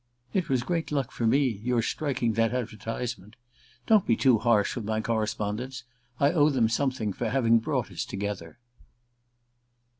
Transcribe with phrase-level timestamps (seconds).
[0.33, 3.35] "It was great luck for me, your striking that advertisement.
[3.85, 5.83] Don't be too harsh with my correspondents
[6.19, 8.57] I owe them something for having brought us together."